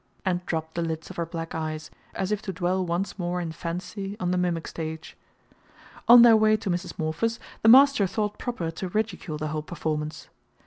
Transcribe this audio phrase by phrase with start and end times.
[0.25, 3.51] and dropped the lids of her black eyes, as if to dwell once more in
[3.51, 5.15] fancy on the mimic stage.
[6.07, 6.97] On their way to Mrs.
[6.97, 10.27] Morpher's the master thought proper to ridicule the whole performance.